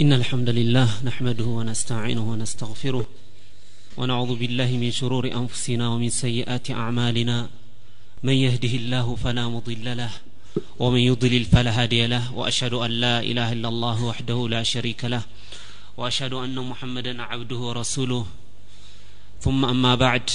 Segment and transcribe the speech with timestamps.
[0.00, 3.06] إن الحمد لله نحمده ونستعينه ونستغفره
[3.96, 7.48] ونعوذ بالله من شرور أنفسنا ومن سيئات أعمالنا.
[8.22, 10.10] من يهده الله فلا مضل له
[10.78, 15.22] ومن يضلل فلا هادي له وأشهد أن لا إله إلا الله وحده لا شريك له
[15.96, 18.26] وأشهد أن محمدا عبده ورسوله.
[19.40, 20.30] ثم أما بعد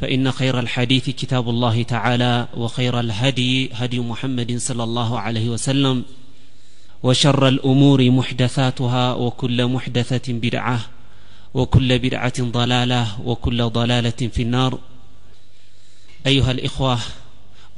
[0.00, 6.04] فإن خير الحديث كتاب الله تعالى وخير الهدي هدي محمد صلى الله عليه وسلم.
[7.02, 10.80] وشر الأمور محدثاتها وكل محدثة بدعة
[11.54, 14.78] وكل بدعة ضلالة وكل ضلالة في النار.
[16.26, 16.98] أيها الإخوة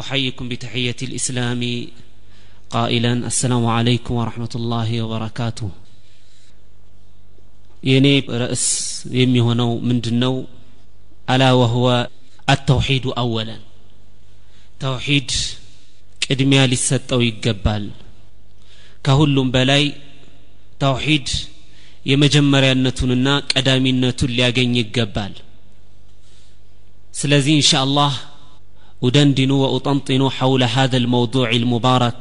[0.01, 1.87] أحييكم بتحية الإسلام
[2.71, 5.71] قائلا السلام عليكم ورحمة الله وبركاته.
[7.85, 8.65] ينيب رأس
[9.11, 10.47] يمي هنا من دنو
[11.31, 12.09] ألا وهو
[12.51, 13.59] التوحيد أولا
[14.81, 15.31] توحيد
[16.31, 17.91] إدميا للسد أو يقبال
[19.06, 19.84] ከሁሉም በላይ
[20.84, 21.30] ተውሒድ
[22.12, 25.36] የመጀመሪያነቱንና ቀዳሚነቱን ሊያገኝ ይገባል
[27.22, 28.14] ስለዚህ እንሻ አላህ
[29.02, 32.20] أدندن وأطنطن حول هذا الموضوع المبارك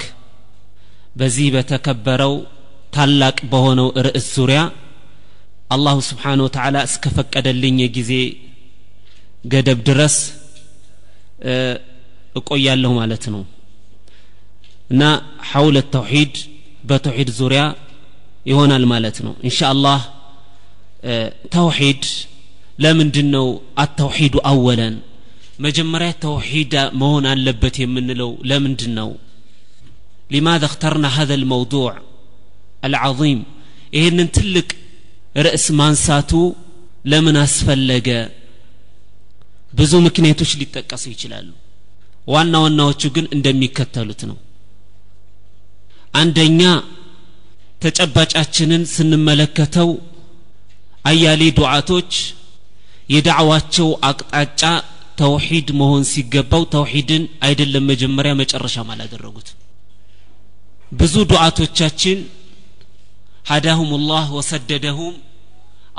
[1.18, 2.38] بزي بتكبروا
[2.94, 4.60] ታላቅ በሆነው ርዕስ ዙሪያ
[5.74, 8.10] አላሁ ስብሓን ወተዓላ እስከፈቀደልኝ የጊዜ
[9.52, 10.16] ገደብ ድረስ
[12.40, 13.42] እቆያለሁ ማለት ነው
[14.92, 15.02] እና
[15.50, 16.34] ሐውለ ተውሒድ
[16.90, 17.62] በተውሒድ ዙሪያ
[18.50, 20.00] ይሆናል ማለት ነው እንሻ አላህ
[21.54, 22.04] ተውሒድ
[22.84, 23.46] ለምንድን ነው
[23.84, 24.94] አተውሒዱ አወለን
[25.66, 29.10] መጀመሪያ ተውሒድ መሆን አለበት የምንለው ለምንድን ነው
[30.34, 31.90] لماذا اخترنا هذا الموضوع
[32.88, 33.40] العظيم
[33.96, 34.68] ይህንን ትልቅ
[35.46, 36.32] ርዕስ ማንሳቱ
[37.10, 38.08] ለምን አስፈለገ
[39.78, 41.48] ብዙ ምክንያቶች ሊጠቀሱ ይችላሉ
[42.32, 44.36] ዋና ዋናዎቹ ግን እንደሚከተሉት ነው
[46.13, 46.61] አንደኛ
[47.83, 49.89] ተጨባጫችንን ስንመለከተው
[51.09, 52.11] አያሌ ዱዓቶች
[53.13, 54.61] የዳዕዋቸው አቅጣጫ
[55.21, 59.47] ተውሂድ መሆን ሲገባው ተውሂድን አይደለም መጀመሪያ መጨረሻም አላደረጉት
[60.99, 62.19] ብዙ ዱዓቶቻችን
[63.49, 65.15] ሀዳሁም ላህ ወሰደደሁም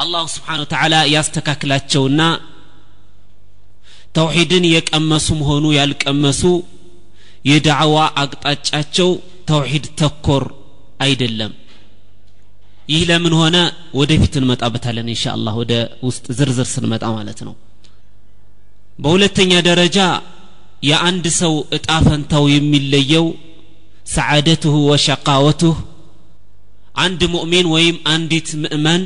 [0.02, 2.20] አላሁ ስብሓን ወተዓላ ያስተካክላቸውና
[4.16, 6.42] ተውሒድን የቀመሱም ሆኑ ያልቀመሱ
[7.50, 9.10] የዳዕዋ አቅጣጫቸው
[9.49, 10.43] ተውሒድ ተኮር
[11.05, 11.53] አይደለም
[12.89, 13.57] ይህ ለምን ሆነ
[13.99, 15.73] ወደፊት እንመጣበታለን እንሻ አላህ ወደ
[16.07, 17.53] ውስጥ ዝርዝር ስንመጣ ማለት ነው
[18.99, 19.99] በሁለተኛ ደረጃ
[20.89, 23.25] የአንድ ሰው እጣ ፈንታው የሚለየው
[24.15, 25.77] ሰዓደትሁ ወሸቃወቱህ
[27.03, 29.01] አንድ ሙእሚን ወይም አንዲት ምእመን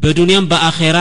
[0.00, 0.98] በዱንያም በአኼራ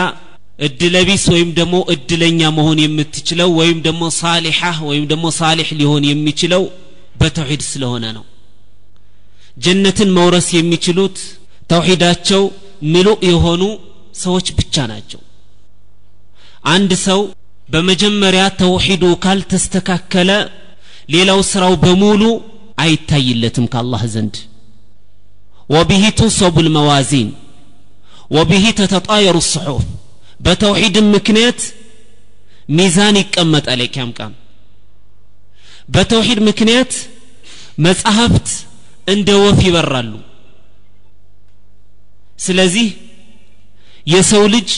[0.59, 4.59] እድለቢስ ወይም ደግሞ እድለኛ መሆን የምትችለው ወይም ደግሞ ሳሊሓ
[4.90, 6.64] ወይም ደግሞ ሳሊሕ ሊሆን የሚችለው
[7.22, 8.24] በተውሒድ ስለሆነ ነው
[9.59, 11.17] ጀነትን መውረስ የሚችሉት
[11.71, 12.43] ተውሒዳቸው
[12.93, 13.63] ምሉእ የሆኑ
[14.23, 15.21] ሰዎች ብቻ ናቸው።
[16.73, 17.21] አንድ ሰው
[17.69, 20.31] በመጀመሪያ ተውሒዱ ካልተስተካከለ
[21.15, 22.23] ሌላው ስራው በሙሉ
[22.79, 24.37] አይታይለትም ከአላህ ዘንድ።
[25.69, 27.29] ወብሂ ቱንሰቡ ልመዋዚን
[28.37, 29.85] ወብሂ ተተጣየሩ ስሑፍ
[30.47, 31.61] በተውሒድም ምክንያት
[32.77, 34.33] ሚዛን ይቀመጣል የኪያም ቃም
[35.95, 36.93] በተውሒድ ምክንያት
[37.87, 38.49] መጻሕፍት
[39.09, 40.13] እንደ ወፍ ይበራሉ።
[42.39, 42.89] ስለዚህ
[44.07, 44.71] የሰው ልጅ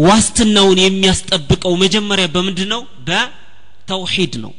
[0.00, 4.52] ዋስትናውን የሚያስጠብቀው መጀመሪያ በምንድን ነው በተውሒድ ነው።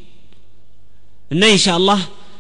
[1.31, 1.99] እና ኢንሻ አላህ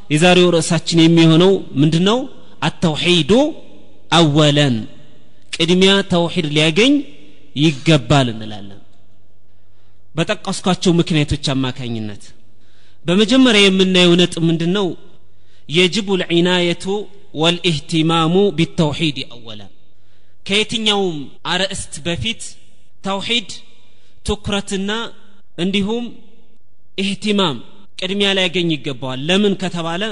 [0.09, 1.51] የዛሬው ርዕሳችን የሚሆነው
[1.81, 2.19] ምንድን ነው
[2.67, 3.31] አተውሒዱ
[4.11, 4.75] አወለን።
[5.55, 6.93] ቅድሚያ ተውሒድ ሊያገኝ
[7.57, 8.77] ይገባል እንላለን።
[10.15, 12.23] በጠቀስኳቸው ምክንያቶች አማካኝነት
[13.05, 14.87] በመጀመሪያ የምናየው ነጥብ ምንድን ነው
[15.76, 16.84] የጅቡ ልዒናየቱ
[17.42, 19.62] ወልኢህቲማሙ ቢተውሒድ አወላ
[20.48, 21.16] ከየትኛውም
[21.52, 22.42] አርእስት በፊት
[23.06, 23.50] ተውሒድ
[24.28, 24.90] ትኩረትና
[25.64, 26.04] እንዲሁም
[27.02, 27.56] ኢህቲማም
[28.00, 30.02] ቅድሚያ ሊያገኝ ይገባዋል ለምን ከተባለ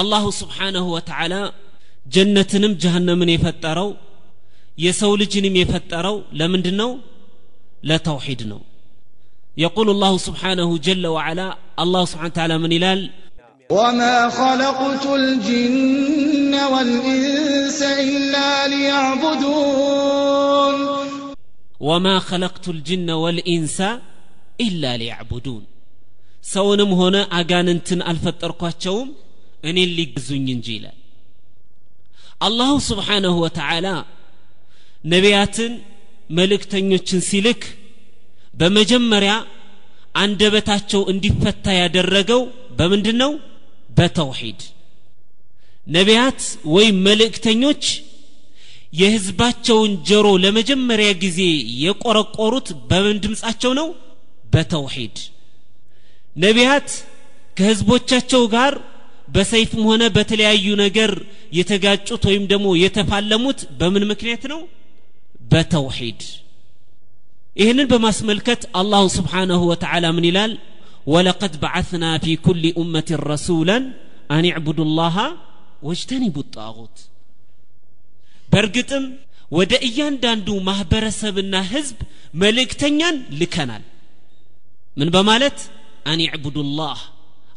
[0.00, 1.34] አላሁ ስብሓነሁ ወተዓላ
[2.14, 3.88] ጀነትንም ጀሃነምን የፈጠረው
[4.84, 6.90] የሰው ልጅንም የፈጠረው ለምንድን ነው
[7.90, 8.60] ለተውሒድ ነው
[9.66, 11.48] يقول الله سبحانه جل وعلا
[11.84, 13.00] الله سبحانه وتعالى من إلال
[13.72, 20.76] وما خلقت الجن والإنس إلا ليعبدون
[21.80, 23.78] وما خلقت الجن والإنس
[24.60, 25.64] إلا ليعبدون
[26.52, 29.08] ሰውንም ሆነ አጋንንትን አልፈጠርኳቸውም
[29.68, 30.96] እኔን ሊገዙኝ እንጂ ይላል
[32.46, 33.86] አላሁ ስብሓነሁ ወተዓላ
[35.12, 35.72] ነቢያትን
[36.38, 37.62] መልእክተኞችን ሲልክ
[38.60, 39.32] በመጀመሪያ
[40.22, 42.42] አንደበታቸው እንዲፈታ ያደረገው
[42.78, 43.32] በምንድን ነው
[43.97, 44.61] በተውሂድ።
[45.87, 46.41] ነቢያት
[46.75, 47.83] ወይም መልእክተኞች
[48.93, 51.39] የህዝባቸውን ጆሮ ለመጀመሪያ ጊዜ
[51.83, 53.87] የቆረቆሩት በምን ድምፃቸው ነው?
[54.53, 55.15] በተውሂድ።
[56.35, 56.89] ነቢያት
[57.57, 58.73] ከህዝቦቻቸው ጋር
[59.27, 61.11] በሰይፍም ሆነ በተለያዩ ነገር
[61.57, 64.61] የተጋጩት ወይም ደግሞ የተፋለሙት በምን ምክንያት ነው?
[65.51, 66.21] በተውሂድ።
[67.57, 70.53] ይህንን በማስመልከት አላሁ ስብሓንሁ ወተዓላ ምን ይላል
[71.12, 73.84] ወለቀድ በዓትና ፊ ኩል ኡመት ረሱላን
[74.36, 75.16] አን ዕቡዱ ላሃ
[75.88, 76.96] ወጅተኒቡ ጣዖት
[78.52, 79.04] በእርግጥም
[79.58, 81.98] ወደ እያንዳንዱ ማህበረሰብና ህዝብ
[82.42, 83.84] መልእክተኛን ልከናል
[84.96, 85.58] ምን በማለት
[86.10, 86.98] አን ዕቡዱላህ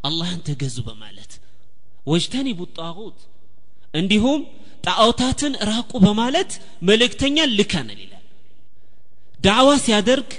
[0.07, 1.31] አላህን ተገዙ በማለት
[2.11, 3.19] ወጅተኒቡ ጣዖት
[3.99, 4.41] እንዲሁም
[4.87, 6.51] ጣዖታትን ራቁ በማለት
[6.89, 8.23] መልእክተኛን ልከናል ይላል
[9.45, 10.31] ዳዕዋ ሲያደርግ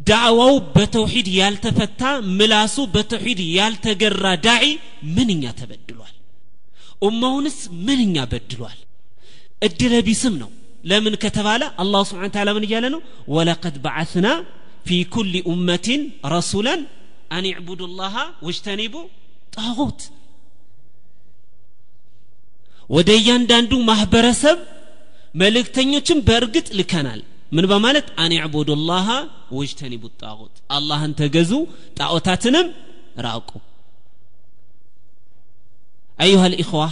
[0.00, 2.02] ዳዕዋው በተውሂድ ያልተፈታ
[2.38, 4.64] ምላሱ በተውሂድ ያልተገራ ዳዒ
[5.16, 6.14] ምንኛ ተበድሏል?
[7.06, 7.56] ኡማውንስ
[7.86, 8.78] ምንኛ በድሏል?
[9.66, 10.50] እድለቢስም ነው።
[10.84, 13.00] ለምን ከተባለ አላሁ ስብሓን ታላ ምን እያለ ነው?
[13.34, 14.26] ወለቀድ በዓትና
[14.86, 16.02] ፊ ኩል ኡመትን
[16.34, 16.80] ረሱላን
[17.36, 18.14] አን ዕቡዱ ላሃ
[18.46, 18.94] ወጅተኒቡ
[19.56, 20.00] ጣዖት
[22.90, 24.58] ወደ እያንዳንዱ ማህበረሰብ
[25.40, 27.20] መልእክተኞችን በእርግጥ ልከናል
[27.55, 29.07] ምን በማለት አን ዕቡዱ ላሃ
[29.57, 31.51] ወጅተኒቡ ጣዖት አላህን ተገዙ
[31.99, 32.67] ጣዖታትንም
[33.25, 33.49] ራቁ
[36.19, 36.83] አዩሃ ልኢኽዋ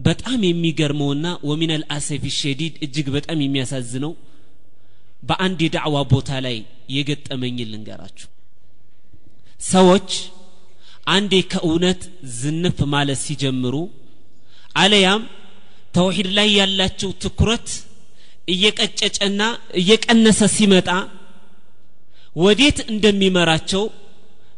[0.00, 4.12] በጣም የሚገርመውና ወሚን አልአሰፊ ሸዲድ እጅግ በጣም የሚያሳዝነው
[5.28, 6.56] በአንድ የዳዕዋ ቦታ ላይ
[6.96, 8.28] የገጠመኝ ልንገራችሁ
[9.68, 10.10] ሰዎች
[11.14, 12.02] አንዴ ከእውነት
[12.40, 13.76] ዝንፍ ማለት ሲጀምሩ
[14.82, 15.22] አለያም
[15.96, 17.68] ተውሂድ ላይ ያላቸው ትኩረት
[18.54, 19.40] እየቀጨጨና
[19.80, 20.88] እየቀነሰ ሲመጣ
[22.36, 23.84] ወዴት እንደሚመራቸው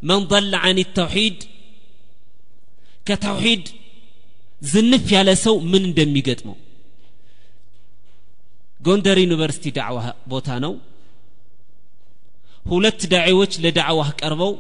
[0.09, 1.37] መን ضل عن التوحيد
[3.09, 3.65] ከተውሂድ
[4.71, 6.57] ዝንፍ ያለ ሰው ምን እንደሚገጥመው
[8.81, 9.99] ጎንደር ዩኒቨርሲቲ ዳዕዋ
[10.33, 10.73] ቦታ ነው
[12.71, 14.53] ሁለት ዳዒዎች ለዳዕዋ ቀርበው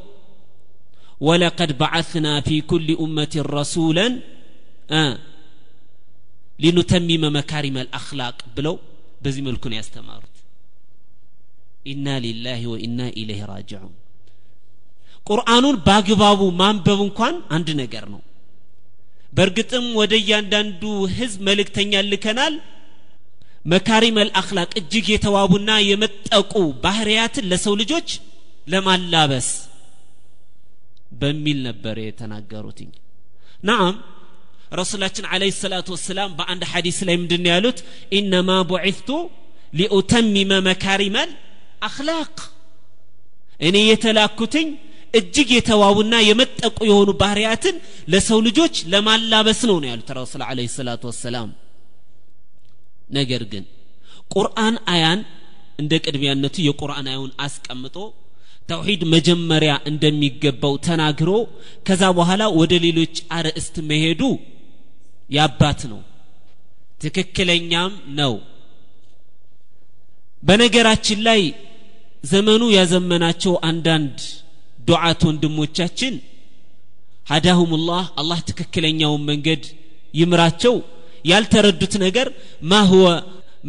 [1.26, 4.14] ወለቀድ በዓትና ፊ ኩል ኡመት ረሱላን
[6.62, 8.76] ሊኑተሚመ መካሪመ ልአክላቅ ብለው
[9.21, 10.35] በዚህ መልኩ ነው ያስተማሩት።
[11.85, 13.93] ኢና ሊላህ ወኢና ኢለይህ ራጅዑን።
[15.27, 18.21] ቁርአኑን በአግባቡ ማንበብ እንኳን አንድ ነገር ነው።
[19.33, 20.81] በእርግጥም ወደ እያንዳንዱ
[21.17, 22.55] ህዝብ መልእክተኛ ልከናል።
[23.65, 26.53] መካሪም አልአክላቅ እጅግ የተዋቡና የመጠቁ
[26.83, 28.09] ባህርያትን ለሰው ልጆች
[28.67, 29.49] ለማላበስ
[31.13, 32.89] በሚል ነበር የተናገሩትኝ።
[33.63, 33.93] ናም
[34.71, 37.79] ረሱላችን አለህ ሰላቱ ወሰላም በአንድ ሐዲስ ላይ ምንድን ያሉት?
[38.17, 39.09] ኢነማ ቡዒቱ
[39.79, 41.29] ሊኡተሚመ መካሪመል
[41.87, 42.35] አክላቅ
[43.59, 44.67] እኔ የተላኩትኝ
[45.19, 47.75] እጅግ የተዋቡና የመጠቁ የሆኑ ባህርያትን
[48.11, 51.49] ለሰው ልጆች ለማላበስ ነው ነው ያሉት ረሱል አለ ሰላቱ ወሰላም።
[53.17, 53.63] ነገር ግን
[54.33, 55.21] ቁርአን አያን
[55.81, 57.97] እንደ ቅድሚያነቱ የቁርአን አያውን አስቀምጦ
[58.69, 61.29] ተውሂድ መጀመሪያ እንደሚገባው ተናግሮ
[61.87, 64.21] ከዛ በኋላ ወደ ሌሎች አርዕስት መሄዱ
[65.31, 65.99] የአባት ነው
[67.03, 68.33] ትክክለኛም ነው
[70.43, 71.41] በነገራችን ላይ
[72.23, 74.17] ዘመኑ ያዘመናቸው አንዳንድ
[74.87, 76.13] ዱዓት ወንድሞቻችን
[77.31, 79.63] ሀዳሁሙላህ አላህ ትክክለኛውን መንገድ
[80.13, 80.75] ይምራቸው
[81.31, 82.27] ያልተረዱት ነገር
[82.71, 83.07] ማ ሁወ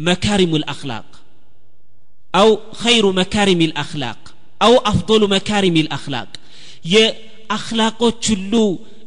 [0.07, 1.07] መካሪሙ ልአክላቅ
[2.33, 2.49] አው
[2.81, 4.19] ኸይሩ መካሪም ልአክላቅ
[4.67, 6.29] አው አፍضሉ መካሪም ልአክላቅ
[6.93, 8.53] የአክላቆች ሁሉ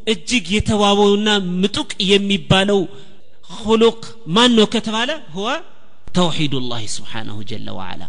[0.07, 1.29] እጅግ የተዋበውና
[1.61, 2.81] ምጡቅ የሚባለው
[3.59, 3.99] ሁሉቅ
[4.37, 5.49] ማን ነው ከተባለ ሁወ
[6.17, 8.03] ተውሒዱ ላህ ስብሓናሁ ጀለ ወዓላ።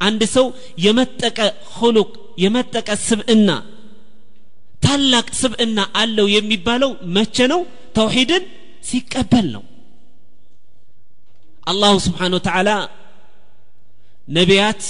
[0.00, 0.46] አንድ ሰው
[0.84, 1.38] የመጠቀ
[1.76, 2.10] ሁሉቅ
[2.44, 3.50] የመጠቀ ስብዕና
[4.82, 7.60] ታላቅ ስብዕና አለው የሚባለው መቼ ነው?
[7.96, 8.44] ተውሂድን
[8.88, 9.62] ሲቀበል ነው።
[11.66, 12.70] አላሁ ስብሓን ወተዓላ
[14.28, 14.82] ነቢያት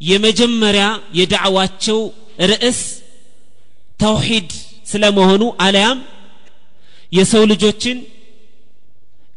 [0.00, 0.86] የመጀመሪያ
[1.18, 1.98] የዳዕዋቸው
[2.50, 2.80] ርዕስ
[4.00, 4.50] ተውሂድ
[4.91, 5.99] ስለመሆኑ አለያም
[7.17, 7.97] የሰው ልጆችን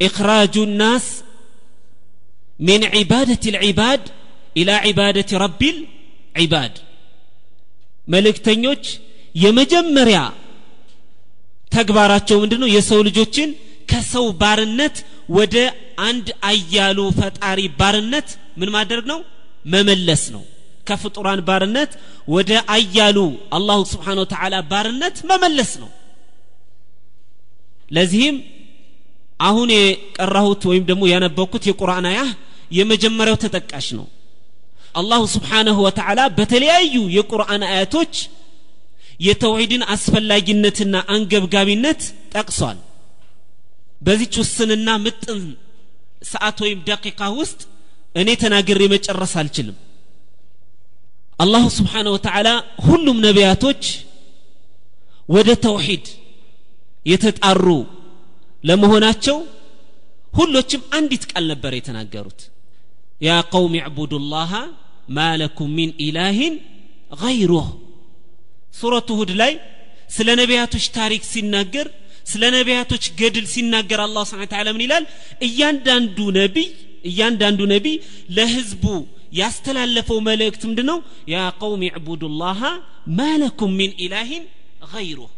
[0.07, 1.07] ኢኽራጁ ናስ
[2.69, 4.03] ሚን ዒባደት ልዒባድ
[4.61, 5.79] ኢላ ዒባደት ረቢል
[6.37, 6.75] ዒባድ
[8.09, 8.85] መልእክተኞች
[9.35, 10.19] የመጀመሪያ
[11.73, 13.49] ተግባራቸው ምንድን ነው የሰው ልጆችን
[13.91, 14.97] ከሰው ባርነት
[15.37, 15.57] ወደ
[16.07, 18.29] አንድ አያሉ ፈጣሪ ባርነት
[18.61, 19.19] ምን ማድረግ ነው
[19.75, 20.43] መመለስ ነው
[20.91, 21.93] ከፍጡራን ባርነት
[22.35, 23.19] ወደ አያሉ
[23.57, 25.91] አላሁ ስብሓን ወተዓላ ባርነት መመለስ ነው
[27.97, 28.37] ለዚህም
[29.49, 32.21] አሁን የቀራሁት ወይም ደግሞ ያነበብኩት የቁርአን አያ
[32.71, 34.07] የመጀመሪያው ተጠቃሽ ነው
[35.01, 38.15] አላሁ ስብሓንሁ ወተዓላ በተለያዩ የቁርአን አያቶች
[39.27, 42.01] የተውሂድን አስፈላጊነትና አንገብጋቢነት
[42.35, 42.79] ጠቅሷል
[44.07, 45.43] በዚች ውስንና ምጥን
[46.31, 47.61] ሰዓት ወይም ደቂቃ ውስጥ
[48.21, 49.77] እኔ ተናግሬ መጨረስ አልችልም
[51.45, 52.49] አላሁ ስብሓነ ወተዓላ
[52.87, 53.83] ሁሉም ነቢያቶች
[55.35, 56.07] ወደ ተውሂድ
[57.11, 57.67] የተጣሩ
[58.69, 59.37] ለመሆናቸው
[60.39, 62.41] ሁሎችም አንዲት ቃል ነበር የተናገሩት
[63.27, 64.53] ያ ቀውም ዕቡዱ ላሃ
[65.17, 66.55] ማ ለኩም ሚን ኢላህን
[67.21, 67.69] ገይሩህ
[68.79, 69.53] ሱረቱ ሁድ ላይ
[70.17, 71.87] ስለ ነቢያቶች ታሪክ ሲናገር
[72.31, 75.05] ስለ ነቢያቶች ገድል ሲናገር አላህ ስብን ተዓላ ምን ይላል
[75.47, 76.69] እያንዳንዱ ነቢይ
[77.11, 77.97] እያንዳንዱ ነቢይ
[78.37, 78.85] ለህዝቡ
[79.32, 80.98] ያስተላለፈው መልእክት ምንድ ነው
[81.34, 82.62] ያ ቀውም ዕቡዱላሃ
[83.20, 84.44] ማለኩም ሚን ኢላህን
[84.94, 85.32] ገይሩህ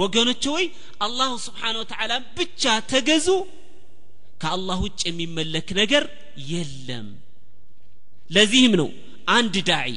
[0.00, 0.64] ወገኖች ወይ
[1.04, 3.28] አላሁ ስብሓን ወተዓላ ብቻ ተገዙ
[4.42, 6.04] ከአላህ ውጭ የሚመለክ ነገር
[6.52, 7.08] የለም።
[8.30, 8.88] ለዚህም ነው
[9.36, 9.92] አንድ ዳዒ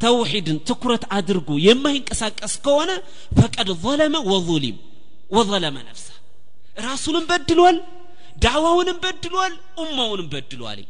[0.00, 2.90] ተውሒድን ትኩረት አድርጎ የማይንቀሳቀስ ከሆነ
[3.38, 4.78] ፈቀድ ዘለመ ወዙሊም
[5.30, 6.06] ወዘለመ ነፍሳ
[6.86, 7.76] ራሱንም በድሏል
[8.44, 10.80] ዳዕዋውንም በድሏል ኡማውንም በድሏል።